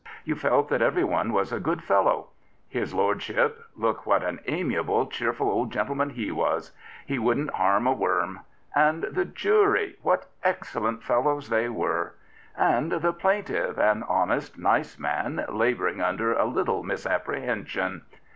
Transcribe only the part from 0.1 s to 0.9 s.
You felt that